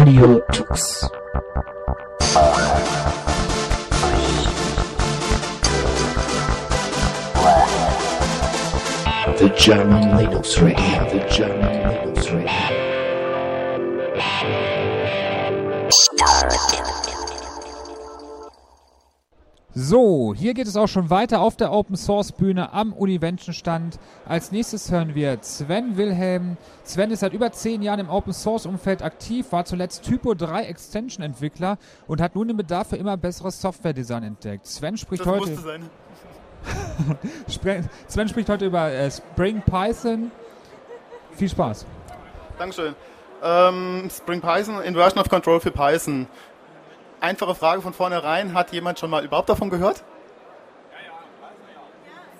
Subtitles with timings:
[0.00, 0.06] The
[9.58, 12.79] German Linux Radio, the German Linux Radio.
[19.72, 24.00] So, hier geht es auch schon weiter auf der Open Source Bühne am Univention Stand.
[24.26, 26.56] Als nächstes hören wir Sven Wilhelm.
[26.82, 30.64] Sven ist seit über zehn Jahren im Open Source Umfeld aktiv, war zuletzt Typo 3
[30.64, 34.66] Extension Entwickler und hat nun den Bedarf für immer besseres Software Design entdeckt.
[34.66, 35.56] Sven spricht Das heute
[38.08, 40.32] Sven spricht heute über äh, Spring Python.
[41.36, 41.86] Viel Spaß.
[42.58, 42.96] Dankeschön.
[43.42, 46.26] Ähm, Spring Python, Inversion of Control für Python.
[47.20, 48.54] Einfache Frage von vornherein.
[48.54, 50.02] Hat jemand schon mal überhaupt davon gehört?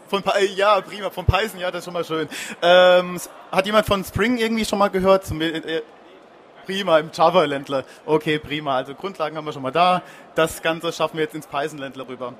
[0.09, 1.11] Von Py ja, prima.
[1.11, 2.29] Von Python, ja, das ist schon mal schön.
[2.63, 3.21] Ähm,
[3.53, 5.31] hat jemand von Spring irgendwie schon mal gehört?
[5.31, 5.83] Äh,
[6.67, 7.85] prima, im Java-Ländler.
[8.07, 8.77] Okay, prima.
[8.77, 10.03] Also Grundlagen haben wir schon mal da.
[10.35, 12.35] Das Ganze schaffen wir jetzt ins Python-Ländler rüber.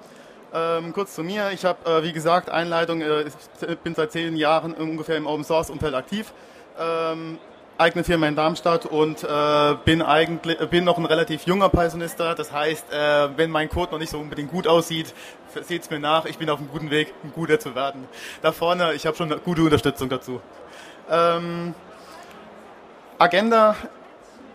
[0.53, 1.51] Ähm, kurz zu mir.
[1.53, 5.95] Ich habe, äh, wie gesagt, Einleitung, äh, ich bin seit zehn Jahren ungefähr im Open-Source-Umfeld
[5.95, 6.33] aktiv.
[6.79, 7.39] Ähm,
[7.81, 12.35] eigene Firma in Darmstadt und äh, bin eigentlich bin noch ein relativ junger Pythonista.
[12.35, 15.15] Das heißt, äh, wenn mein Code noch nicht so unbedingt gut aussieht,
[15.63, 16.27] seht's mir nach.
[16.27, 18.07] Ich bin auf einem guten Weg, ein guter zu werden.
[18.43, 20.41] Da vorne, ich habe schon eine gute Unterstützung dazu.
[21.11, 21.75] Ähm,
[23.19, 23.75] Agenda.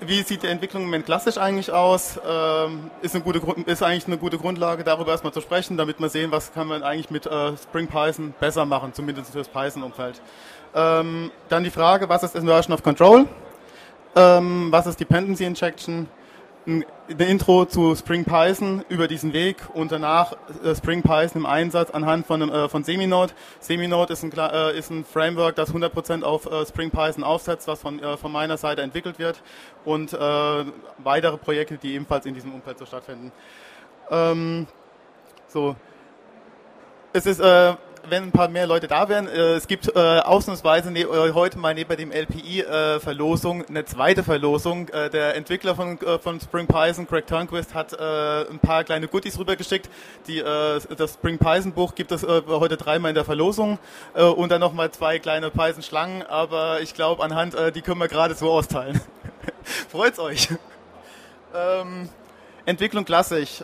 [0.02, 2.20] Wie sieht die Entwicklung im Moment klassisch eigentlich aus?
[2.28, 6.10] Ähm, ist, eine gute, ist eigentlich eine gute Grundlage, darüber erstmal zu sprechen, damit wir
[6.10, 10.22] sehen, was kann man eigentlich mit äh, Spring Python besser machen, zumindest fürs Python-Umfeld.
[10.76, 13.26] Ähm, dann die Frage, was ist Inversion of Control?
[14.14, 16.09] Ähm, was ist Dependency Injection?
[16.67, 21.92] Ein Intro zu Spring Python über diesen Weg und danach äh, Spring Python im Einsatz
[21.92, 23.32] anhand von, äh, von Seminode.
[23.59, 27.80] Seminode ist ein, äh, ist ein Framework, das 100% auf äh, Spring Python aufsetzt, was
[27.80, 29.42] von, äh, von meiner Seite entwickelt wird
[29.86, 30.12] und
[30.98, 33.32] weitere Projekte, die ebenfalls in diesem Umfeld so stattfinden.
[34.10, 34.67] Ähm,
[35.48, 35.76] so,
[37.14, 37.42] es ist,
[38.10, 41.58] wenn ein paar mehr Leute da wären, äh, es gibt äh, ausnahmsweise ne, äh, heute
[41.58, 44.89] mal neben dem LPI-Verlosung eine zweite Verlosung.
[44.89, 49.08] Äh, der Entwickler von, äh, von Spring Python, Greg Turnquist, hat äh, ein paar kleine
[49.08, 49.89] Goodies rübergeschickt.
[50.27, 53.80] Die, äh, das Spring Python Buch gibt es äh, heute dreimal in der Verlosung
[54.14, 58.08] äh, und dann nochmal zwei kleine Python-Schlangen, aber ich glaube anhand, äh, die können wir
[58.08, 59.02] gerade so austeilen.
[59.89, 60.49] Freut's euch.
[61.55, 62.10] ähm,
[62.66, 63.64] Entwicklung klassisch.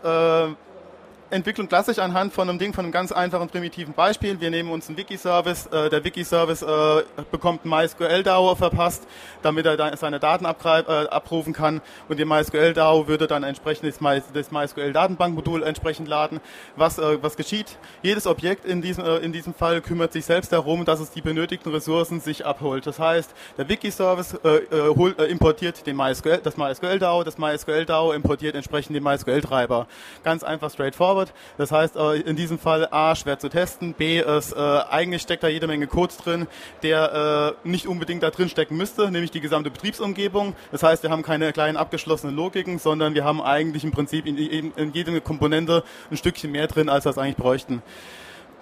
[1.32, 4.40] Entwicklung klassisch anhand von einem Ding, von einem ganz einfachen primitiven Beispiel.
[4.42, 5.68] Wir nehmen uns einen Wiki-Service.
[5.68, 9.08] Äh, der Wiki-Service äh, bekommt MySQL-DAO verpasst,
[9.42, 11.80] damit er da seine Daten abgreif, äh, abrufen kann.
[12.10, 16.42] Und die MySQL-DAO würde dann entsprechend das, My, das MySQL-Datenbankmodul entsprechend laden.
[16.76, 17.78] Was, äh, was geschieht?
[18.02, 21.22] Jedes Objekt in diesem, äh, in diesem Fall kümmert sich selbst darum, dass es die
[21.22, 22.86] benötigten Ressourcen sich abholt.
[22.86, 29.04] Das heißt, der Wiki-Service äh, importiert den MySQL, das MySQL-DAO, das MySQL-DAO importiert entsprechend den
[29.04, 29.88] MySQL-Treiber.
[30.24, 31.21] Ganz einfach straightforward.
[31.58, 35.48] Das heißt, in diesem Fall A, schwer zu testen, B, es, äh, eigentlich steckt da
[35.48, 36.48] jede Menge Codes drin,
[36.84, 40.56] der äh, nicht unbedingt da drin stecken müsste, nämlich die gesamte Betriebsumgebung.
[40.72, 44.38] Das heißt, wir haben keine kleinen abgeschlossenen Logiken, sondern wir haben eigentlich im Prinzip in,
[44.38, 47.82] in, in jede Komponente ein Stückchen mehr drin, als wir es eigentlich bräuchten.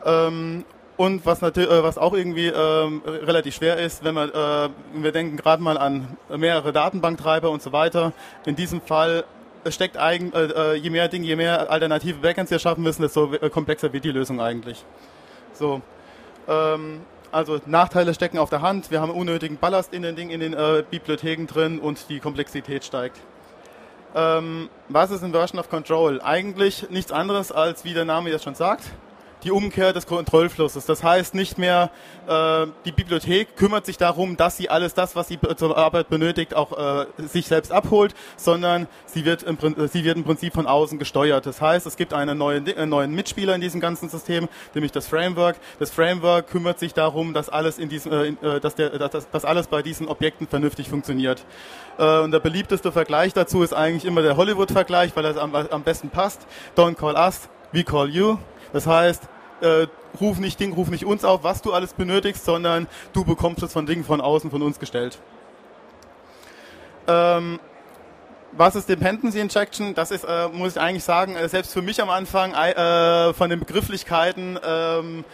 [0.06, 0.66] Ähm,
[0.98, 4.70] und was natürlich, äh, was auch irgendwie ähm, relativ schwer ist, wenn wir, äh,
[5.02, 8.12] wir denken gerade mal an mehrere Datenbanktreiber und so weiter.
[8.46, 9.24] In diesem Fall
[9.64, 13.02] es steckt eigen, äh, äh, je mehr Dinge, je mehr alternative Backends wir schaffen müssen,
[13.02, 14.84] desto äh, komplexer wird die Lösung eigentlich.
[15.54, 15.82] So,
[16.48, 18.92] ähm, also Nachteile stecken auf der Hand.
[18.92, 22.84] Wir haben unnötigen Ballast in den Dingen, in den äh, Bibliotheken drin und die Komplexität
[22.84, 23.20] steigt.
[24.16, 26.20] Ähm, was ist Inversion of Control?
[26.22, 28.86] Eigentlich nichts anderes als, wie der Name jetzt schon sagt,
[29.44, 30.86] die Umkehr des Kontrollflusses.
[30.86, 31.92] Das heißt nicht mehr,
[32.28, 36.54] äh, die Bibliothek kümmert sich darum, dass sie alles das, was sie zur Arbeit benötigt,
[36.56, 40.68] auch äh, sich selbst abholt, sondern sie wird, im, äh, sie wird im Prinzip von
[40.68, 41.46] außen gesteuert.
[41.46, 45.08] Das heißt, es gibt einen neuen, einen neuen Mitspieler in diesem ganzen System, nämlich das
[45.08, 45.56] Framework.
[45.80, 49.30] Das Framework kümmert sich darum, dass alles in diesem, äh, äh, dass, der, dass, das-
[49.30, 51.46] dass alles bei diesen Objekten vernünftig funktioniert.
[51.98, 55.84] Äh, und der beliebteste Vergleich dazu ist eigentlich immer der Hollywood-Vergleich, weil er am, am
[55.84, 56.46] besten passt.
[56.76, 58.38] Don't call us, we call you.
[58.74, 59.24] Das heißt,
[59.62, 59.88] äh,
[60.20, 63.74] ruf nicht Ding, ruf nicht uns auf, was du alles benötigst, sondern du bekommst es
[63.74, 65.20] von Dingen von außen von uns gestellt.
[67.08, 67.60] Ähm,
[68.52, 69.94] was ist Dependency Injection?
[69.94, 73.50] Das ist, äh, muss ich eigentlich sagen, äh, selbst für mich am Anfang äh, von
[73.50, 75.26] den Begrifflichkeiten ähm,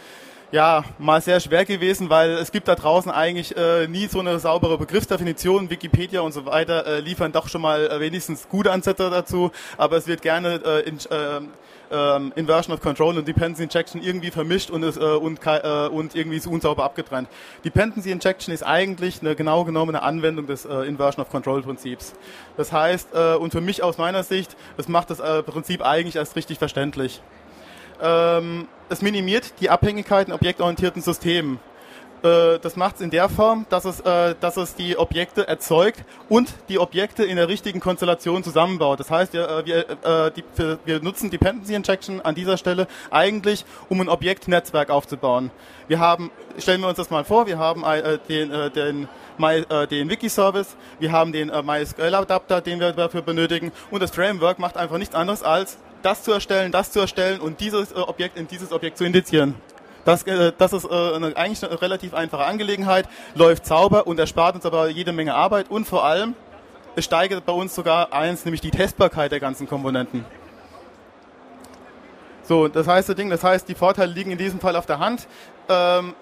[0.52, 4.38] ja mal sehr schwer gewesen, weil es gibt da draußen eigentlich äh, nie so eine
[4.38, 5.70] saubere Begriffsdefinition.
[5.70, 9.96] Wikipedia und so weiter äh, liefern doch schon mal äh, wenigstens gute Ansätze dazu, aber
[9.96, 11.40] es wird gerne äh, in, äh,
[11.90, 16.14] ähm, Inversion of Control und Dependency Injection irgendwie vermischt und, ist, äh, und, äh, und
[16.14, 17.28] irgendwie ist unsauber abgetrennt.
[17.64, 22.14] Dependency Injection ist eigentlich eine genau genommene Anwendung des äh, Inversion of Control Prinzips.
[22.56, 26.16] Das heißt, äh, und für mich aus meiner Sicht, das macht das äh, Prinzip eigentlich
[26.16, 27.20] erst richtig verständlich.
[28.00, 31.58] Ähm, es minimiert die Abhängigkeit in objektorientierten Systemen.
[32.22, 36.04] Äh, das macht es in der Form, dass es, äh, dass es die Objekte erzeugt
[36.28, 39.00] und die Objekte in der richtigen Konstellation zusammenbaut.
[39.00, 40.44] Das heißt, wir, äh, wir, die,
[40.84, 45.50] wir nutzen Dependency Injection an dieser Stelle eigentlich, um ein Objektnetzwerk aufzubauen.
[45.88, 47.84] Wir haben, stellen wir uns das mal vor, wir haben
[48.28, 49.08] den, den
[49.90, 54.96] den Wiki-Service, wir haben den MySQL-Adapter, den wir dafür benötigen und das Framework macht einfach
[54.96, 55.76] nichts anderes als
[56.06, 59.56] das zu erstellen, das zu erstellen und dieses Objekt in dieses Objekt zu indizieren.
[60.04, 64.54] Das, äh, das ist äh, eine, eigentlich eine relativ einfache Angelegenheit, läuft sauber und erspart
[64.54, 66.34] uns aber jede Menge Arbeit und vor allem,
[66.94, 70.24] es steigert bei uns sogar eins, nämlich die Testbarkeit der ganzen Komponenten.
[72.44, 75.26] So, das heißt, das heißt, die Vorteile liegen in diesem Fall auf der Hand.
[75.68, 76.14] Ähm,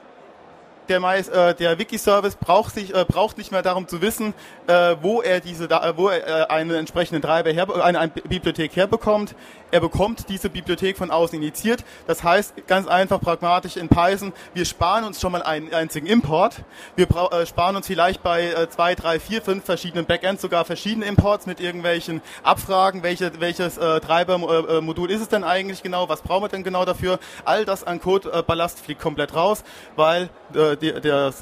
[0.89, 4.35] der, äh, der Wiki-Service braucht, äh, braucht nicht mehr darum zu wissen,
[4.67, 8.77] äh, wo er diese, äh, wo er äh, einen entsprechenden Treiber her, eine, eine Bibliothek
[8.77, 9.35] herbekommt.
[9.71, 11.85] Er bekommt diese Bibliothek von außen initiiert.
[12.07, 16.63] Das heißt, ganz einfach pragmatisch in Python, wir sparen uns schon mal einen einzigen Import.
[16.95, 21.07] Wir äh, sparen uns vielleicht bei äh, zwei, drei, vier, fünf verschiedenen Backends sogar verschiedene
[21.07, 26.23] Imports mit irgendwelchen Abfragen, welche, welches äh, Treibermodul äh, ist es denn eigentlich genau, was
[26.23, 27.19] brauchen wir denn genau dafür.
[27.45, 29.65] All das an Code-Ballast fliegt komplett raus,
[29.97, 31.33] weil äh, der, der,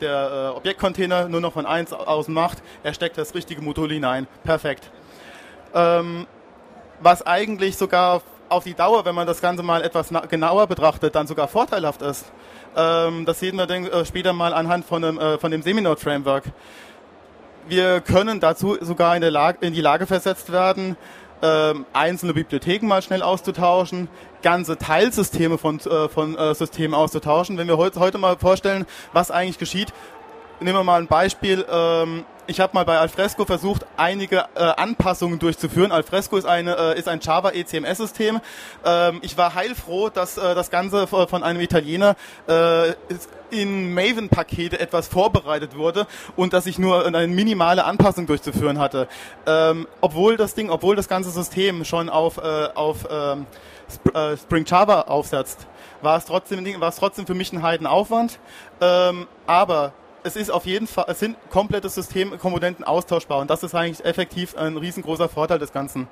[0.00, 4.26] der, äh, Objektcontainer nur noch von eins aus macht, er steckt das richtige Modul hinein.
[4.44, 4.90] Perfekt.
[5.74, 6.26] Ähm,
[7.00, 11.26] was eigentlich sogar auf die Dauer, wenn man das Ganze mal etwas genauer betrachtet, dann
[11.26, 12.26] sogar vorteilhaft ist.
[12.76, 16.44] Ähm, das sehen wir dann später mal anhand von dem, äh, dem Seminode-Framework.
[17.68, 20.96] Wir können dazu sogar in, in die Lage versetzt werden,
[21.42, 24.08] ähm, einzelne Bibliotheken mal schnell auszutauschen,
[24.42, 27.58] ganze Teilsysteme von, äh, von äh, Systemen auszutauschen.
[27.58, 29.92] Wenn wir heute, heute mal vorstellen, was eigentlich geschieht,
[30.60, 31.64] nehmen wir mal ein Beispiel.
[31.70, 35.92] Ähm, ich habe mal bei Alfresco versucht, einige äh, Anpassungen durchzuführen.
[35.92, 38.40] Alfresco ist, eine, äh, ist ein Java ECMS-System.
[38.84, 42.16] Ähm, ich war heilfroh, dass äh, das Ganze von einem Italiener
[42.48, 42.94] äh,
[43.50, 49.06] in Maven-Pakete etwas vorbereitet wurde und dass ich nur eine minimale Anpassung durchzuführen hatte.
[49.46, 53.46] Ähm, obwohl das Ding, obwohl das ganze System schon auf, äh, auf ähm,
[53.86, 55.68] Sp äh, Spring Java aufsetzt,
[56.02, 58.38] war es trotzdem, war es trotzdem für mich ein Heidenaufwand.
[58.80, 63.74] Ähm, aber es ist auf jeden Fall, es sind komplette Systemkomponenten austauschbar und das ist
[63.74, 66.08] eigentlich effektiv ein riesengroßer Vorteil des Ganzen.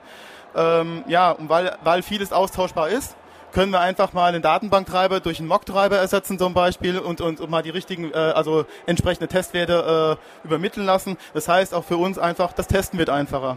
[0.55, 3.16] Ähm, ja, und weil, weil vieles austauschbar ist,
[3.52, 7.50] können wir einfach mal einen Datenbanktreiber durch einen Mock-Treiber ersetzen zum Beispiel und, und, und
[7.50, 11.16] mal die richtigen, äh, also entsprechende Testwerte äh, übermitteln lassen.
[11.34, 13.56] Das heißt auch für uns einfach, das Testen wird einfacher.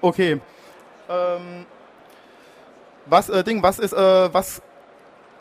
[0.00, 0.40] Okay.
[1.08, 1.66] Ähm,
[3.06, 4.62] was äh, Ding, was ist, äh, was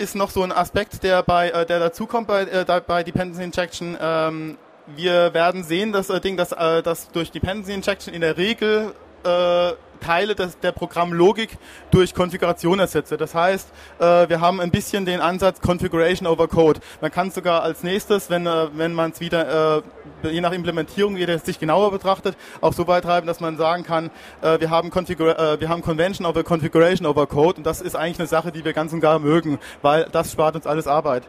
[0.01, 3.97] ist noch so ein Aspekt, der bei, äh, der dazukommt bei, äh, bei Dependency Injection?
[4.01, 4.57] Ähm,
[4.87, 8.93] wir werden sehen, dass äh, Ding, dass, äh, dass durch Dependency Injection in der Regel
[9.23, 9.71] äh,
[10.01, 11.57] Teile des, der Programmlogik
[11.91, 13.15] durch Konfiguration ersetze.
[13.15, 13.69] Das heißt,
[13.99, 16.81] äh, wir haben ein bisschen den Ansatz Configuration over Code.
[16.99, 19.77] Man kann sogar als nächstes, wenn, äh, wenn man es wieder,
[20.23, 23.83] äh, je nach Implementierung, jeder sich genauer betrachtet, auch so weit treiben, dass man sagen
[23.83, 24.11] kann,
[24.41, 27.95] äh, wir, haben Configura äh, wir haben Convention over Configuration over Code und das ist
[27.95, 31.23] eigentlich eine Sache, die wir ganz und gar mögen, weil das spart uns alles Arbeit.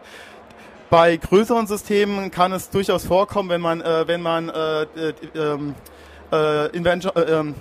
[0.93, 5.75] Bei größeren Systemen kann es durchaus vorkommen, wenn man, äh, wenn man äh, äh, ähm,
[6.31, 7.55] äh, Invention, äh, ähm,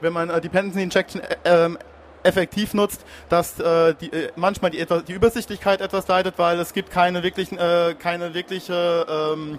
[0.00, 1.78] wenn man äh, Dependency Injection äh, ähm,
[2.22, 6.72] effektiv nutzt, dass äh, die, äh, manchmal die, etwas, die Übersichtlichkeit etwas leidet, weil es
[6.72, 9.58] gibt keine wirklichen, äh, keine wirkliche ähm,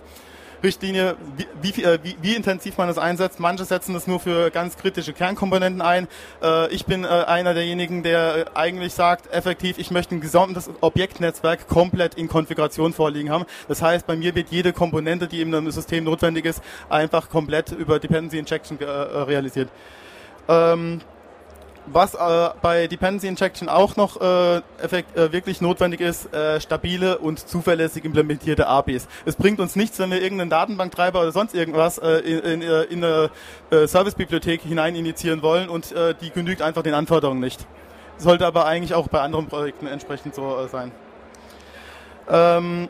[0.63, 3.39] Richtlinie, wie, wie, äh, wie, wie intensiv man das einsetzt.
[3.39, 6.07] Manche setzen das nur für ganz kritische Kernkomponenten ein.
[6.43, 10.69] Äh, ich bin äh, einer derjenigen, der äh, eigentlich sagt, effektiv, ich möchte ein gesamtes
[10.81, 13.45] Objektnetzwerk komplett in Konfiguration vorliegen haben.
[13.67, 17.71] Das heißt, bei mir wird jede Komponente, die in einem System notwendig ist, einfach komplett
[17.71, 19.69] über Dependency Injection äh, realisiert.
[20.48, 21.01] Ähm,
[21.88, 27.17] was äh, bei Dependency Injection auch noch äh, effekt, äh, wirklich notwendig ist, äh, stabile
[27.17, 29.07] und zuverlässig implementierte APIs.
[29.25, 32.83] Es bringt uns nichts, wenn wir irgendeinen Datenbanktreiber oder sonst irgendwas äh, in, in, äh,
[32.83, 33.29] in eine
[33.88, 37.65] Servicebibliothek hinein initiieren wollen und die genügt einfach den Anforderungen nicht.
[38.17, 40.91] Sollte aber eigentlich auch bei anderen Projekten entsprechend so sein.
[42.29, 42.89] Ähm,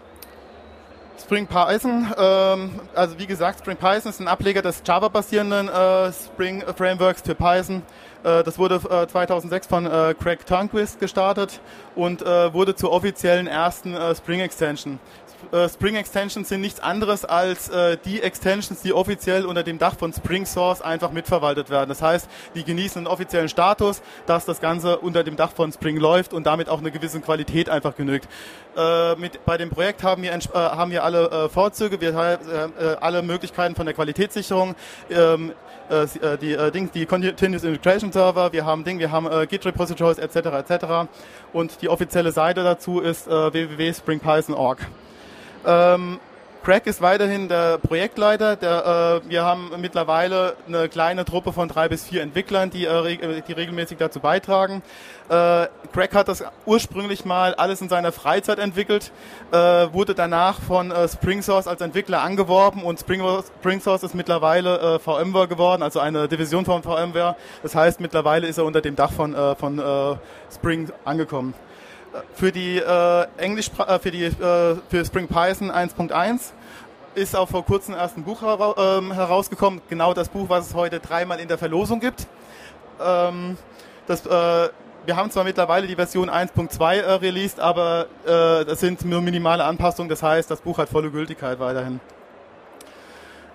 [1.21, 6.63] Spring Python, ähm, also wie gesagt, Spring Python ist ein Ableger des Java-basierenden äh, Spring
[6.75, 7.83] Frameworks für Python.
[8.23, 11.61] Äh, das wurde äh, 2006 von äh, Craig Turnquist gestartet
[11.95, 14.99] und äh, wurde zur offiziellen ersten äh, Spring Extension.
[15.51, 19.95] Äh, Spring Extensions sind nichts anderes als äh, die Extensions, die offiziell unter dem Dach
[19.97, 21.89] von Spring Source einfach mitverwaltet werden.
[21.89, 25.97] Das heißt, die genießen einen offiziellen Status, dass das Ganze unter dem Dach von Spring
[25.97, 28.27] läuft und damit auch eine gewisse Qualität einfach genügt.
[28.77, 32.71] Äh, mit, bei dem Projekt haben wir, äh, haben wir alle äh, Vorzüge, wir haben
[33.01, 34.75] alle Möglichkeiten von der Qualitätssicherung.
[35.09, 35.53] Ähm,
[36.41, 40.35] die Ding, die Continuous Integration Server, wir haben Ding, wir haben Git Repositories etc.
[40.35, 40.85] etc.
[41.51, 44.87] Und die offizielle Seite dazu ist www.springpython.org.
[45.65, 46.19] Ähm,
[46.63, 48.55] Craig ist weiterhin der Projektleiter.
[48.55, 53.41] Der, äh, wir haben mittlerweile eine kleine Truppe von drei bis vier Entwicklern, die, äh,
[53.41, 54.83] die regelmäßig dazu beitragen.
[55.27, 59.11] Äh, Craig hat das ursprünglich mal alles in seiner Freizeit entwickelt,
[59.51, 59.57] äh,
[59.91, 63.23] wurde danach von äh, SpringSource als Entwickler angeworben und Spring,
[63.59, 67.35] SpringSource ist mittlerweile äh, VMware geworden, also eine Division von VMware.
[67.63, 70.15] Das heißt, mittlerweile ist er unter dem Dach von, äh, von äh,
[70.53, 71.55] Spring angekommen
[72.33, 74.31] für die äh, Englisch äh, für die äh,
[74.89, 76.51] für Spring Python 1.1
[77.15, 78.41] ist auch vor kurzem erst ein Buch
[78.77, 82.27] ähm, herausgekommen, genau das Buch, was es heute dreimal in der Verlosung gibt.
[83.03, 83.57] Ähm,
[84.07, 84.69] das, äh,
[85.05, 89.63] wir haben zwar mittlerweile die Version 1.2 äh, released, aber äh, das sind nur minimale
[89.63, 91.99] Anpassungen, das heißt, das Buch hat volle Gültigkeit weiterhin.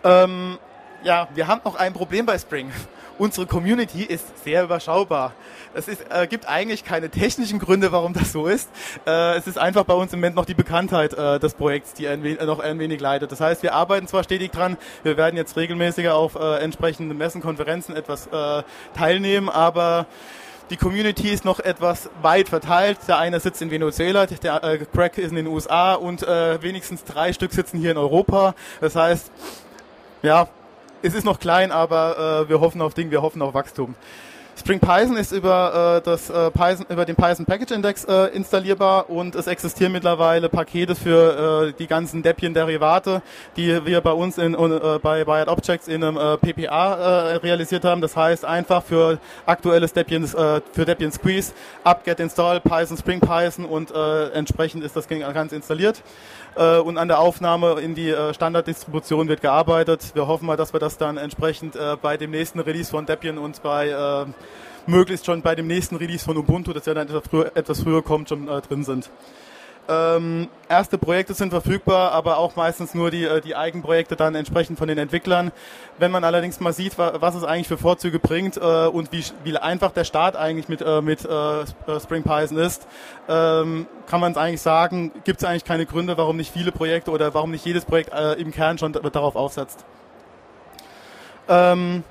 [0.05, 0.59] Ähm,
[1.03, 2.71] ja, wir haben noch ein Problem bei Spring
[3.19, 5.33] unsere Community ist sehr überschaubar.
[5.75, 8.69] Es ist, äh, gibt eigentlich keine technischen Gründe, warum das so ist.
[9.07, 12.09] Äh, es ist einfach bei uns im Moment noch die Bekanntheit äh, des Projekts, die
[12.09, 13.33] ein wenig, noch ein wenig leidet.
[13.33, 17.43] Das heißt, wir arbeiten zwar stetig dran, wir werden jetzt regelmäßiger auf äh, entsprechenden Messen,
[17.43, 18.63] Konferenzen etwas äh,
[18.97, 20.07] teilnehmen, aber
[20.71, 22.99] die Community ist noch etwas weit verteilt.
[23.07, 27.05] Der eine sitzt in Venezuela, der äh, Crack ist in den USA und äh, wenigstens
[27.05, 28.55] drei Stück sitzen hier in Europa.
[28.81, 29.31] Das heißt,
[30.23, 30.49] ja,
[31.07, 33.95] es ist noch klein, aber äh, wir hoffen auf Ding, wir hoffen auf Wachstum.
[34.59, 39.11] Spring Python ist über, äh, das, äh, Python, über den Python Package Index äh, installierbar
[39.11, 43.21] und es existieren mittlerweile Pakete für äh, die ganzen Debian-Derivate,
[43.57, 47.85] die wir bei uns in, äh, bei Biot Objects in einem äh, PPA äh, realisiert
[47.85, 48.01] haben.
[48.01, 51.53] Das heißt einfach für aktuelles Debian, äh, für Debian Squeeze,
[51.85, 56.03] apt-get install Python Spring Python und äh, entsprechend ist das Ganze installiert
[56.57, 60.13] äh, und an der Aufnahme in die äh, Standarddistribution wird gearbeitet.
[60.15, 63.39] Wir hoffen mal, dass wir das dann entsprechend äh, bei dem nächsten Release von Debian
[63.39, 64.27] und bei äh,
[64.87, 68.02] möglichst schon bei dem nächsten Release von Ubuntu, das ja dann etwas früher, etwas früher
[68.02, 69.11] kommt, schon äh, drin sind.
[69.88, 74.78] Ähm, erste Projekte sind verfügbar, aber auch meistens nur die, äh, die Eigenprojekte dann entsprechend
[74.78, 75.52] von den Entwicklern.
[75.99, 79.57] Wenn man allerdings mal sieht, was es eigentlich für Vorzüge bringt äh, und wie, wie
[79.57, 82.87] einfach der Start eigentlich mit, äh, mit äh, äh Spring Python ist,
[83.28, 87.12] ähm, kann man es eigentlich sagen, gibt es eigentlich keine Gründe, warum nicht viele Projekte
[87.12, 89.85] oder warum nicht jedes Projekt äh, im Kern schon darauf aufsetzt.
[91.49, 92.02] Ähm,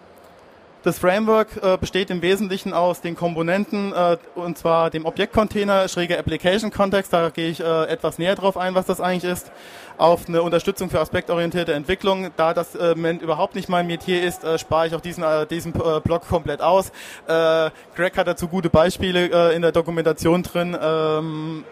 [0.85, 6.19] das Framework äh, besteht im Wesentlichen aus den Komponenten, äh, und zwar dem Objektcontainer, schräger
[6.19, 9.51] Application Context, da gehe ich äh, etwas näher drauf ein, was das eigentlich ist,
[9.97, 12.29] auf eine Unterstützung für aspektorientierte Entwicklung.
[12.37, 15.73] Da das äh, überhaupt nicht mein Metier ist, äh, spare ich auch diesen, äh, diesen
[15.73, 16.91] äh, Block komplett aus.
[17.27, 20.77] Äh, Greg hat dazu gute Beispiele äh, in der Dokumentation drin.
[20.79, 21.63] Ähm,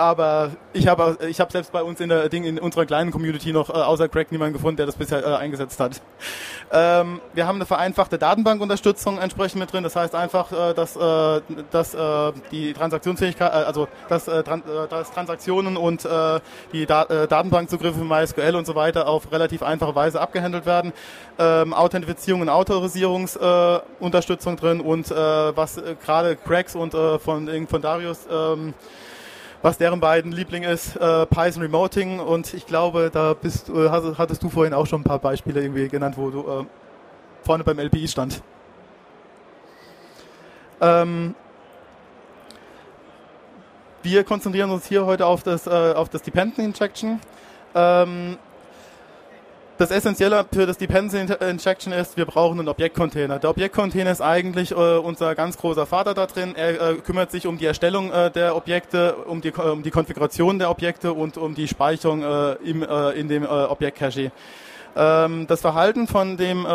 [0.00, 3.52] aber ich habe ich hab selbst bei uns in der Ding in unserer kleinen Community
[3.52, 6.00] noch äh, außer Craig niemanden gefunden, der das bisher äh, eingesetzt hat.
[6.72, 9.82] Ähm, wir haben eine vereinfachte Datenbankunterstützung entsprechend mit drin.
[9.82, 11.40] Das heißt einfach, äh, dass, äh,
[11.72, 16.08] dass äh, die Transaktionsfähigkeit, äh, also dass, Tran äh, dass Transaktionen und
[16.72, 20.92] die da Datenbankzugriffe MySQL und so weiter auf relativ einfache Weise abgehandelt werden.
[21.40, 28.74] Ähm, Authentifizierung und Autorisierungsunterstützung drin und was gerade Cracks und von, von Darius ähm,
[29.62, 34.42] was deren beiden Liebling ist, äh, Python Remoting und ich glaube, da bist, äh, hattest
[34.42, 36.64] du vorhin auch schon ein paar Beispiele irgendwie genannt, wo du äh,
[37.42, 38.42] vorne beim LPI stand.
[40.80, 41.34] Ähm,
[44.02, 47.20] wir konzentrieren uns hier heute auf das, äh, auf das Dependent Injection.
[47.74, 48.38] Ähm,
[49.80, 53.38] das Essentielle für das Dependency Injection ist, wir brauchen einen Objektcontainer.
[53.38, 56.54] Der Objektcontainer ist eigentlich äh, unser ganz großer Vater da drin.
[56.54, 60.58] Er äh, kümmert sich um die Erstellung äh, der Objekte, um die, um die Konfiguration
[60.58, 64.32] der Objekte und um die Speicherung äh, im, äh, in dem äh, Objektcache.
[64.94, 66.66] Ähm, das Verhalten von dem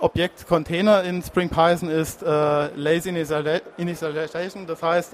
[0.00, 3.10] Objektcontainer in Spring Python ist Lazy
[3.76, 4.66] Initialization.
[4.66, 5.12] Das heißt,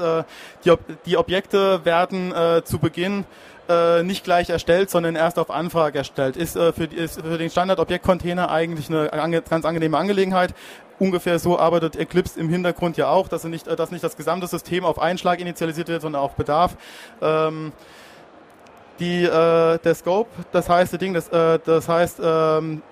[0.64, 2.32] die, Ob die Objekte werden
[2.64, 3.24] zu Beginn
[3.68, 6.36] äh, nicht gleich erstellt, sondern erst auf Anfrage erstellt.
[6.36, 10.54] Ist, äh, für, ist für den Standard-Objektcontainer eigentlich eine ange ganz angenehme Angelegenheit.
[10.98, 14.46] Ungefähr so arbeitet Eclipse im Hintergrund ja auch, dass, nicht, äh, dass nicht das gesamte
[14.46, 16.76] System auf einen Schlag initialisiert wird, sondern auf Bedarf.
[17.20, 17.72] Ähm,
[19.00, 22.82] die, äh, der Scope, das heißt, das Ding, das, äh, das heißt, ähm,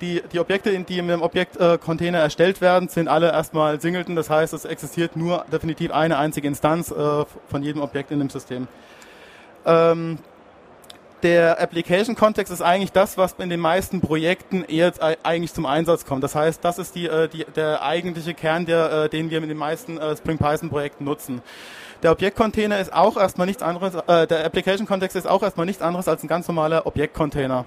[0.00, 4.16] die, die Objekte, die in dem Objektcontainer erstellt werden, sind alle erstmal Singleton.
[4.16, 8.68] Das heißt, es existiert nur definitiv eine einzige Instanz von jedem Objekt in dem System.
[9.66, 10.18] Ähm,
[11.22, 14.92] der Application-Kontext ist eigentlich das, was in den meisten Projekten eher
[15.22, 16.22] eigentlich zum Einsatz kommt.
[16.22, 19.98] Das heißt, das ist die, die, der eigentliche Kern, der, den wir mit den meisten
[20.16, 21.42] Spring Python-Projekten nutzen.
[22.02, 26.06] Der Objektcontainer ist auch erstmal nichts anderes, äh, der Application-Kontext ist auch erstmal nichts anderes
[26.08, 27.64] als ein ganz normaler Objektcontainer.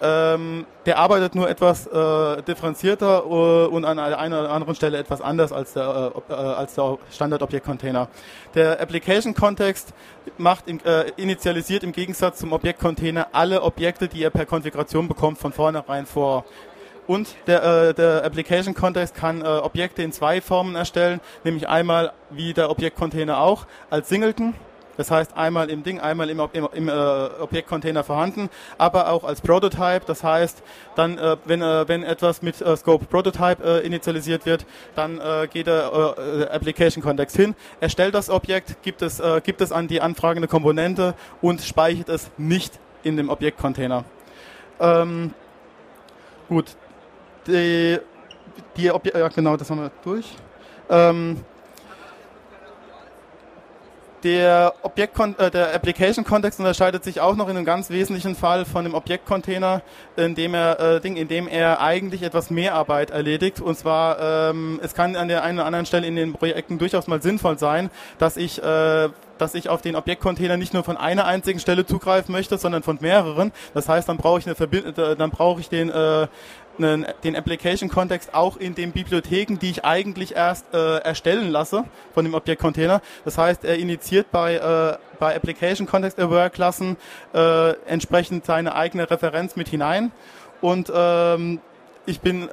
[0.00, 5.20] Ähm, der arbeitet nur etwas äh, differenzierter uh, und an einer oder anderen Stelle etwas
[5.20, 8.08] anders als der, äh, als der Standard-Objekt-Container.
[8.54, 9.92] Der Application-Kontext
[10.36, 15.38] macht im, äh, initialisiert im Gegensatz zum Objekt-Container alle Objekte, die er per Konfiguration bekommt,
[15.38, 16.44] von vornherein vor.
[17.08, 22.12] Und der, äh, der Application Context kann äh, Objekte in zwei Formen erstellen, nämlich einmal
[22.30, 24.54] wie der Objektcontainer auch als Singleton,
[24.98, 26.92] das heißt einmal im Ding, einmal im, im, im äh,
[27.40, 30.02] Objektcontainer vorhanden, aber auch als Prototype.
[30.06, 30.62] Das heißt,
[30.96, 35.46] dann, äh, wenn, äh, wenn etwas mit äh, Scope Prototype äh, initialisiert wird, dann äh,
[35.50, 35.78] geht der
[36.50, 41.60] Application Context hin, erstellt das Objekt, gibt es, gibt es an die anfragende Komponente und
[41.60, 44.04] speichert es nicht in dem Objektcontainer.
[44.80, 45.32] Ähm,
[46.48, 46.76] gut,
[47.46, 47.98] die,
[48.76, 50.26] die Obje ja genau, das haben wir durch.
[50.90, 51.44] Ähm,
[54.24, 58.64] der, Objekt äh, der Application Kontext unterscheidet sich auch noch in einem ganz wesentlichen Fall
[58.64, 59.82] von dem Objektcontainer,
[60.16, 63.60] in dem er, äh, Ding, in dem er eigentlich etwas mehr Arbeit erledigt.
[63.60, 67.06] Und zwar, ähm, es kann an der einen oder anderen Stelle in den Projekten durchaus
[67.06, 69.08] mal sinnvoll sein, dass ich äh,
[69.38, 72.98] dass ich auf den Objektcontainer nicht nur von einer einzigen Stelle zugreifen möchte, sondern von
[73.00, 73.52] mehreren.
[73.72, 76.26] Das heißt, dann brauche ich eine Verbind äh, dann brauche ich den äh,
[76.78, 82.24] einen, den Application-Kontext auch in den Bibliotheken, die ich eigentlich erst äh, erstellen lasse von
[82.24, 83.00] dem Objekt-Container.
[83.24, 86.96] Das heißt, er initiiert bei, äh, bei Application Context Aware Klassen
[87.34, 90.12] äh, entsprechend seine eigene Referenz mit hinein.
[90.60, 91.60] Und ähm,
[92.06, 92.50] ich bin äh,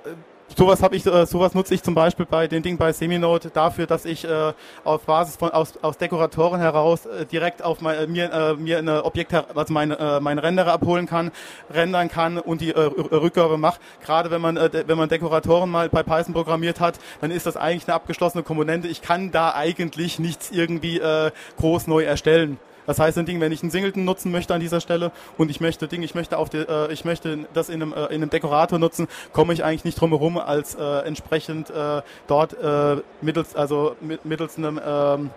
[0.55, 3.87] sowas habe ich, äh, sowas nutze ich zum Beispiel bei den Dingen bei Seminode dafür,
[3.87, 8.07] dass ich äh, auf Basis von aus, aus Dekoratoren heraus äh, direkt auf mein, äh,
[8.07, 11.31] mir äh, mir eine Objekt, also meine äh, meine Renderer abholen kann,
[11.73, 13.79] rendern kann und die äh, Rückgabe mache.
[14.03, 17.57] Gerade wenn man äh, wenn man Dekoratoren mal bei Python programmiert hat, dann ist das
[17.57, 18.87] eigentlich eine abgeschlossene Komponente.
[18.87, 22.59] Ich kann da eigentlich nichts irgendwie äh, groß neu erstellen.
[22.87, 25.59] Das heißt, ein Ding, wenn ich einen Singleton nutzen möchte an dieser Stelle und ich
[25.61, 28.29] möchte Ding, ich möchte auf die, äh, ich möchte das in einem, äh, in einem
[28.29, 33.55] Dekorator nutzen, komme ich eigentlich nicht drum herum, als äh, entsprechend äh, dort äh, mittels,
[33.55, 35.29] also mittels einem äh,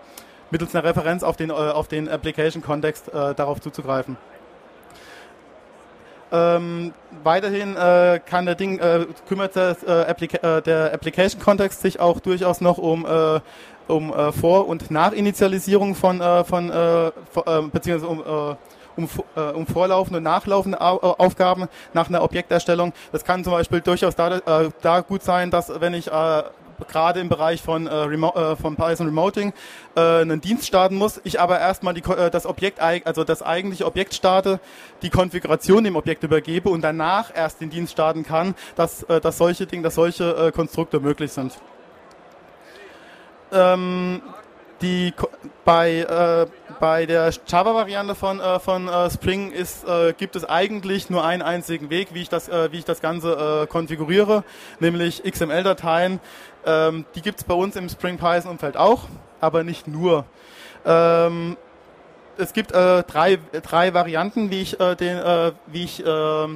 [0.51, 4.17] mittels einer Referenz auf den, äh, auf den Application-Kontext äh, darauf zuzugreifen.
[6.31, 6.93] Ähm,
[7.25, 12.01] weiterhin äh, kann der Ding äh, kümmert das, äh, Applica äh, der Application Kontext sich
[12.01, 13.41] auch durchaus noch um äh,
[13.89, 17.13] um äh, Vor- und Nachinitialisierung von, äh, von äh, äh
[17.73, 18.57] beziehungsweise um äh,
[18.97, 22.93] um, äh, um vorlaufende und nachlaufende Aufgaben nach einer Objekterstellung.
[23.13, 24.41] Das kann zum Beispiel durchaus da,
[24.83, 26.11] da gut sein, dass wenn ich
[26.87, 29.53] gerade im Bereich von, äh, Remo äh, von Python Remoting
[29.97, 33.87] äh, einen Dienst starten muss, ich aber erstmal die, äh, das Objekt, also das eigentliche
[33.87, 34.61] Objekt starte,
[35.03, 39.39] die Konfiguration dem Objekt übergebe und danach erst den Dienst starten kann, dass, äh, dass
[39.39, 41.59] solche Dinge, dass solche äh, Konstrukte möglich sind.
[43.53, 44.23] Ähm,
[44.81, 45.13] die
[45.65, 46.47] bei äh,
[46.79, 51.43] bei der Java-Variante von von, von äh, Spring ist äh, gibt es eigentlich nur einen
[51.43, 54.45] einzigen Weg, wie ich das äh, wie ich das Ganze äh, konfiguriere,
[54.79, 56.21] nämlich XML-Dateien.
[56.65, 59.09] Ähm, die gibt es bei uns im Spring Python-Umfeld auch,
[59.41, 60.25] aber nicht nur.
[60.85, 61.57] Ähm,
[62.37, 66.49] es gibt äh, drei drei Varianten, wie ich äh, den äh, wie ich äh,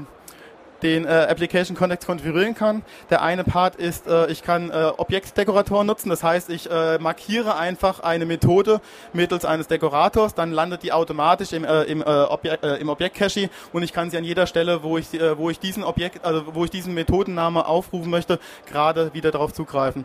[0.83, 2.83] den äh, Application Context konfigurieren kann.
[3.11, 7.57] Der eine Part ist, äh, ich kann äh, Objektdekoratoren nutzen, das heißt, ich äh, markiere
[7.57, 8.81] einfach eine Methode
[9.13, 13.51] mittels eines Dekorators, dann landet die automatisch im, äh, im, äh, Objek äh, im Objekt-Cache
[13.73, 16.55] und ich kann sie an jeder Stelle, wo ich, äh, wo ich diesen Objekt, also
[16.55, 18.39] wo ich diesen Methodenname aufrufen möchte,
[18.71, 20.05] gerade wieder darauf zugreifen.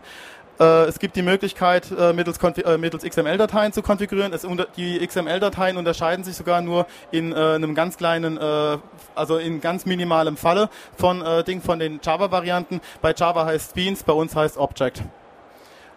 [0.60, 4.34] Äh, es gibt die Möglichkeit, äh, mittels, äh, mittels XML-Dateien zu konfigurieren.
[4.34, 8.40] Es, die XML-Dateien unterscheiden sich sogar nur in einem ganz kleinen,
[9.16, 12.82] also in ganz minimalem Falle von, Ding, von den Java-Varianten.
[13.02, 15.04] Bei Java heißt Beans, bei uns heißt Object.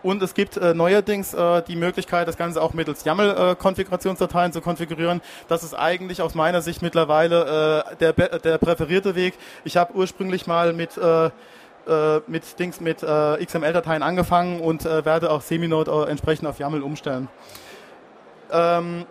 [0.03, 4.61] Und es gibt äh, neuerdings äh, die Möglichkeit, das Ganze auch mittels YAML-Konfigurationsdateien äh, zu
[4.61, 5.20] konfigurieren.
[5.49, 9.35] Das ist eigentlich aus meiner Sicht mittlerweile äh, der, der präferierte Weg.
[9.64, 11.31] Ich habe ursprünglich mal mit äh,
[11.90, 16.59] äh, mit Dings mit äh, XML-Dateien angefangen und äh, werde auch Seminode äh, entsprechend auf
[16.59, 17.29] YAML umstellen.
[18.50, 19.05] Ähm,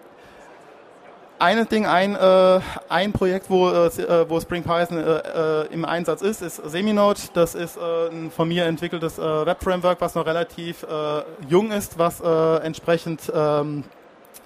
[1.38, 5.02] ein Ding, ein, äh, ein Projekt, wo, äh, wo Spring Python
[5.72, 7.20] im Einsatz ist, ist Seminode.
[7.34, 10.86] Das ist ein von mir entwickeltes Web-Framework, was noch relativ
[11.48, 13.86] jung ist, was entsprechend ähm,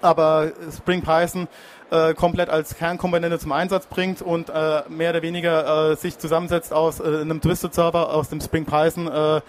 [0.04, 1.48] aber Spring Python
[1.94, 6.74] äh, komplett als Kernkomponente zum Einsatz bringt und äh, mehr oder weniger äh, sich zusammensetzt
[6.74, 9.42] aus äh, einem Twisted Server, aus dem Spring Python äh,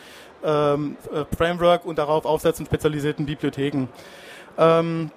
[0.45, 3.89] ähm, äh, Framework und darauf aufsetzend spezialisierten Bibliotheken.
[4.59, 5.11] Ähm,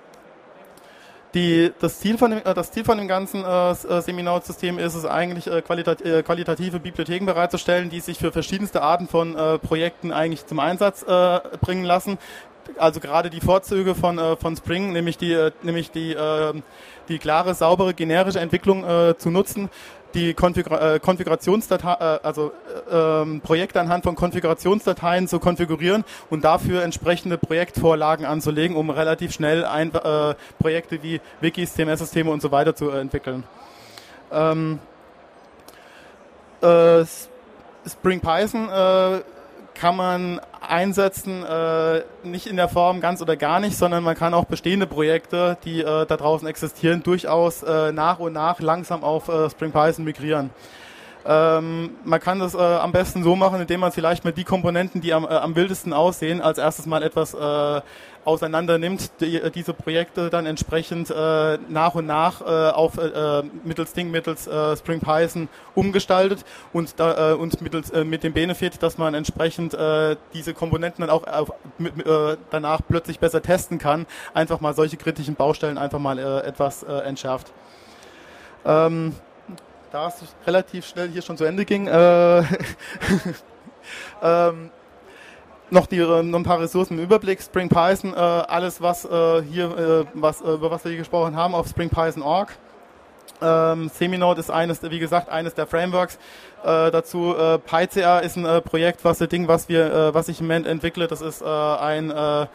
[1.34, 5.48] die, das, Ziel von dem, das Ziel von dem ganzen äh, Seminode-System ist es eigentlich,
[5.48, 10.46] äh, qualitat, äh, qualitative Bibliotheken bereitzustellen, die sich für verschiedenste Arten von äh, Projekten eigentlich
[10.46, 11.06] zum Einsatz
[11.62, 12.18] bringen lassen.
[12.78, 16.54] Also gerade die Vorzüge von, äh, von Spring, nämlich die, äh, nämlich die, äh,
[17.08, 19.70] die klare, saubere, generische Entwicklung äh, zu nutzen,
[20.14, 22.52] die Konfigur äh, Konfigurationsdateien, äh, also
[22.90, 29.34] äh, ähm, Projekte anhand von Konfigurationsdateien zu konfigurieren und dafür entsprechende Projektvorlagen anzulegen, um relativ
[29.34, 33.44] schnell ein, äh, Projekte wie Wikis, CMS-Systeme und so weiter zu äh, entwickeln.
[34.32, 34.80] Ähm,
[36.62, 37.06] äh,
[37.86, 38.70] Spring Python
[39.74, 44.34] kann man einsetzen, äh, nicht in der Form ganz oder gar nicht, sondern man kann
[44.34, 49.28] auch bestehende Projekte, die äh, da draußen existieren, durchaus äh, nach und nach langsam auf
[49.30, 50.50] äh, Spring Python migrieren.
[51.26, 55.02] Ähm, man kann das äh, am besten so machen, indem man vielleicht mit die Komponenten,
[55.02, 57.82] die am, äh, am wildesten aussehen, als erstes mal etwas äh,
[58.28, 63.44] auseinander nimmt, die, äh, diese Projekte dann entsprechend äh, nach und nach äh, auf äh,
[63.64, 68.34] mittels Ding, mittels äh, Spring Python umgestaltet und, da, äh, und mittels, äh, mit dem
[68.34, 73.42] Benefit, dass man entsprechend äh, diese Komponenten dann auch auf, mit, äh, danach plötzlich besser
[73.42, 77.54] testen kann, einfach mal solche kritischen Baustellen einfach mal äh, etwas äh, entschärft.
[78.66, 79.16] Ähm,
[79.92, 82.40] da es relativ schnell hier schon zu Ende ging, äh,
[84.22, 84.72] ähm,
[85.70, 87.42] noch, die, noch ein paar Ressourcen im Überblick.
[87.42, 91.36] Spring Python, äh, alles was äh, hier, äh, was, äh, über was wir hier gesprochen
[91.36, 92.58] haben, auf Spring Python.org.
[93.40, 96.18] Ähm, Seminode ist eines, wie gesagt, eines der Frameworks.
[96.64, 100.28] Äh, dazu äh, PyCA ist ein äh, Projekt, was das Ding, was wir, äh, was
[100.28, 102.48] ich im Moment entwickle, das ist äh, ein äh,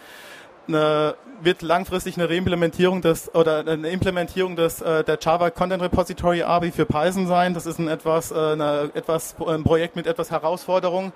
[0.68, 6.42] eine, wird langfristig eine Reimplementierung des oder eine Implementierung des äh, der Java Content Repository
[6.42, 7.54] API für Python sein.
[7.54, 11.12] Das ist ein etwas äh, eine, etwas ein Projekt mit etwas Herausforderungen.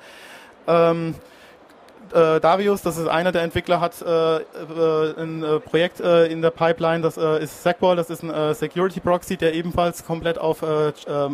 [0.67, 1.15] Ähm,
[2.13, 4.43] äh, Darius, das ist einer der Entwickler, hat äh, äh,
[5.21, 10.05] ein Projekt in der Pipeline, das ist Segwall, das ist ein Security Proxy, der ebenfalls
[10.05, 10.63] komplett auf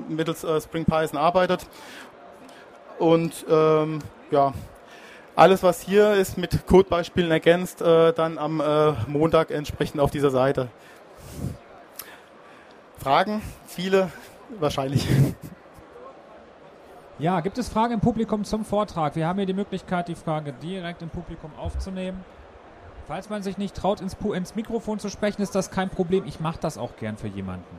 [0.09, 1.67] mittels Spring Python arbeitet.
[2.99, 3.99] Und ähm,
[4.31, 4.53] ja,
[5.37, 10.31] alles, was hier ist, mit Codebeispielen ergänzt, äh, dann am äh, Montag entsprechend auf dieser
[10.31, 10.69] Seite.
[12.99, 13.43] Fragen?
[13.67, 14.11] Viele?
[14.59, 15.07] Wahrscheinlich.
[17.19, 19.15] Ja, gibt es Fragen im Publikum zum Vortrag?
[19.15, 22.25] Wir haben hier die Möglichkeit, die Frage direkt im Publikum aufzunehmen.
[23.07, 26.25] Falls man sich nicht traut, ins, ins Mikrofon zu sprechen, ist das kein Problem.
[26.27, 27.79] Ich mache das auch gern für jemanden.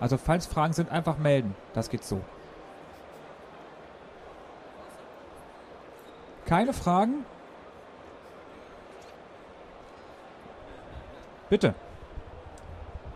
[0.00, 1.54] Also falls Fragen sind, einfach melden.
[1.74, 2.22] Das geht so.
[6.52, 7.24] Keine Fragen?
[11.48, 11.74] Bitte.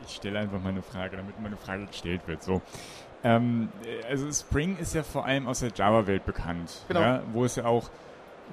[0.07, 2.42] Ich stelle einfach mal eine Frage, damit meine Frage gestellt wird.
[2.42, 2.62] So.
[3.22, 3.68] Ähm,
[4.09, 7.01] also Spring ist ja vor allem aus der Java-Welt bekannt, genau.
[7.03, 7.90] ja, wo es ja auch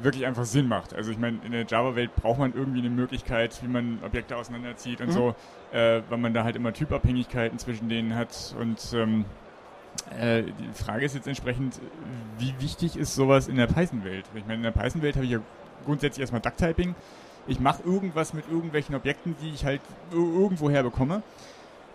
[0.01, 0.93] wirklich einfach Sinn macht.
[0.93, 4.99] Also ich meine, in der Java-Welt braucht man irgendwie eine Möglichkeit, wie man Objekte auseinanderzieht
[4.99, 5.11] und mhm.
[5.13, 5.35] so,
[5.71, 9.23] äh, weil man da halt immer Typabhängigkeiten zwischen denen hat und ähm,
[10.19, 11.79] äh, die Frage ist jetzt entsprechend,
[12.37, 14.25] wie wichtig ist sowas in der Python-Welt?
[14.35, 15.39] Ich meine, in der Python-Welt habe ich ja
[15.85, 16.95] grundsätzlich erstmal Duck-Typing.
[17.47, 21.23] Ich mache irgendwas mit irgendwelchen Objekten, die ich halt irgendwoher bekomme.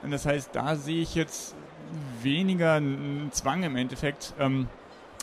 [0.03, 1.55] Und das heißt, da sehe ich jetzt
[2.23, 4.69] weniger einen Zwang im Endeffekt, ähm,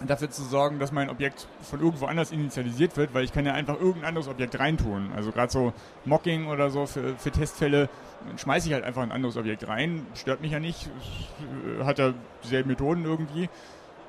[0.05, 3.53] dafür zu sorgen, dass mein Objekt von irgendwo anders initialisiert wird, weil ich kann ja
[3.53, 5.11] einfach irgendein anderes Objekt reintun.
[5.15, 7.89] Also gerade so Mocking oder so für, für Testfälle
[8.37, 10.89] schmeiße ich halt einfach ein anderes Objekt rein, stört mich ja nicht,
[11.83, 13.49] hat ja dieselben Methoden irgendwie.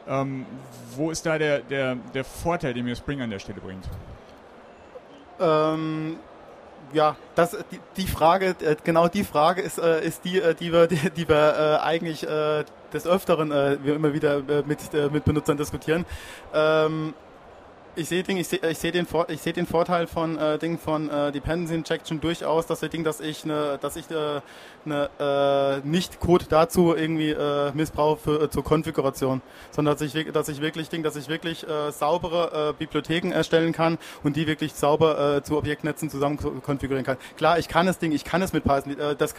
[0.09, 0.47] Ähm,
[0.95, 3.85] wo ist da der, der, der Vorteil, den mir Spring an der Stelle bringt?
[5.41, 6.17] Ähm,
[6.93, 10.73] ja, das, die, die Frage, äh, genau die Frage ist, äh, ist die, äh, die
[10.73, 12.27] wir, die, die wir eigentlich
[12.93, 14.79] des Öfteren immer wieder mit,
[15.13, 16.05] mit Benutzern diskutieren.
[16.55, 17.15] Ähm,
[17.97, 21.09] ich sehe ich sehe ich sehe den ich sehe den Vorteil von äh, Ding von
[21.09, 24.41] äh, Dependency Injection durchaus, dass ich Ding, dass ich eine dass ich äh,
[24.85, 25.11] eine
[25.83, 30.49] äh, nicht Code dazu irgendwie äh, missbrauche für, äh, zur Konfiguration, sondern dass ich dass
[30.49, 34.75] ich wirklich Ding, dass ich wirklich äh, saubere äh, Bibliotheken erstellen kann und die wirklich
[34.75, 37.17] sauber äh, zu Objektnetzen zusammen konfigurieren kann.
[37.37, 38.99] Klar, ich kann es Ding, ich kann es mit Python.
[38.99, 39.35] Äh, das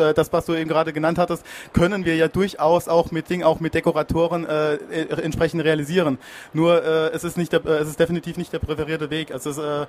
[0.00, 3.42] äh, das was du eben gerade genannt hattest, können wir ja durchaus auch mit Ding
[3.42, 4.76] auch mit Dekoratoren äh,
[5.22, 6.18] entsprechend realisieren.
[6.52, 9.32] Nur äh, es ist nicht der, äh, es ist definitiv nicht der präferierte Weg.
[9.32, 9.86] Also es, äh,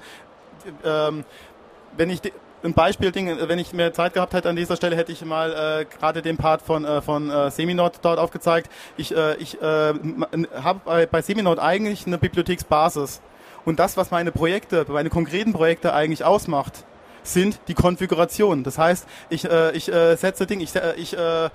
[0.83, 1.23] ähm,
[1.97, 2.21] wenn ich
[2.63, 5.85] ein Beispiel, wenn ich mehr Zeit gehabt hätte an dieser Stelle, hätte ich mal äh,
[5.85, 8.69] gerade den Part von, äh, von äh, Seminode dort aufgezeigt.
[8.97, 9.93] Ich, äh, ich äh,
[10.61, 13.21] habe bei, bei Seminode eigentlich eine Bibliotheksbasis.
[13.65, 16.85] Und das, was meine Projekte, meine konkreten Projekte eigentlich ausmacht,
[17.23, 18.63] sind die Konfigurationen.
[18.63, 21.49] Das heißt, ich, äh, ich äh, setze Dinge, ich, äh, ich äh,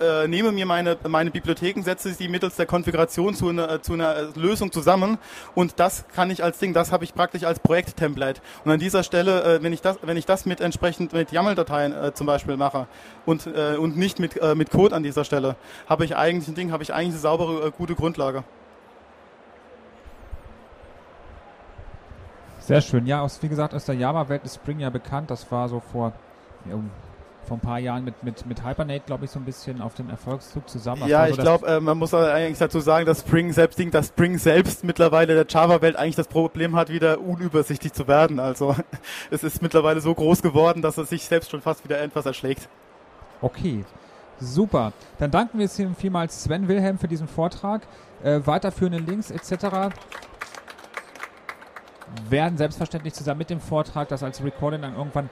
[0.00, 4.28] äh, nehme mir meine, meine Bibliotheken, setze sie mittels der Konfiguration zu einer, zu einer
[4.34, 5.18] Lösung zusammen
[5.54, 8.40] und das kann ich als Ding, das habe ich praktisch als Projekt-Template.
[8.64, 11.92] Und an dieser Stelle, äh, wenn ich das, wenn ich das mit entsprechend mit YAML-Dateien
[11.92, 12.86] äh, zum Beispiel mache
[13.24, 15.56] und, äh, und nicht mit, äh, mit Code an dieser Stelle,
[15.88, 18.44] habe ich eigentlich ein Ding, habe ich eigentlich eine saubere, äh, gute Grundlage.
[22.66, 23.06] Sehr schön.
[23.06, 25.30] Ja, aus, wie gesagt, aus der Java-Welt ist Spring ja bekannt.
[25.30, 26.12] Das war so vor
[27.46, 30.10] vor ein paar Jahren mit, mit, mit Hibernate, glaube ich, so ein bisschen auf dem
[30.10, 31.06] Erfolgszug zusammen.
[31.06, 34.84] Ja, ich glaube, äh, man muss eigentlich dazu sagen, dass Spring selbst, dass Spring selbst
[34.84, 38.40] mittlerweile der Java-Welt eigentlich das Problem hat, wieder unübersichtlich zu werden.
[38.40, 38.74] Also
[39.30, 42.68] es ist mittlerweile so groß geworden, dass es sich selbst schon fast wieder etwas erschlägt.
[43.40, 43.84] Okay,
[44.38, 44.92] super.
[45.18, 47.86] Dann danken wir vielmals Sven Wilhelm für diesen Vortrag.
[48.22, 49.90] Äh, weiterführende Links etc
[52.28, 55.30] werden selbstverständlich zusammen mit dem Vortrag, das als Recording dann irgendwann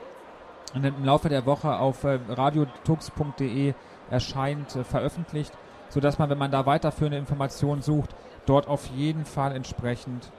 [0.75, 3.75] im Laufe der Woche auf äh, radiotux.de
[4.11, 5.53] erscheint, äh, veröffentlicht,
[5.89, 8.15] sodass man, wenn man da weiterführende Informationen sucht,
[8.47, 10.33] dort auf jeden Fall entsprechend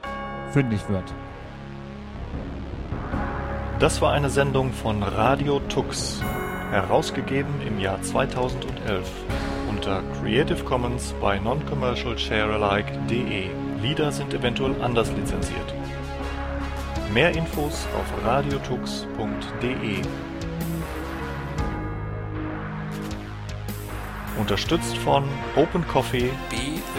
[0.51, 1.13] fündig wird.
[3.79, 6.21] Das war eine Sendung von Radio Tux,
[6.71, 9.11] herausgegeben im Jahr 2011
[9.69, 13.49] unter Creative Commons bei noncommercialsharealike.de.
[13.81, 15.73] Lieder sind eventuell anders lizenziert.
[17.15, 20.01] Mehr Infos auf radiotux.de.
[24.38, 25.23] Unterstützt von
[25.56, 26.58] Open Coffee, B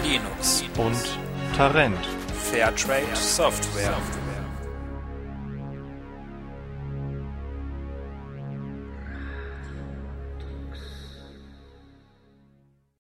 [0.09, 1.19] Linux und
[1.55, 1.99] Tarent.
[2.51, 3.93] Fairtrade Software.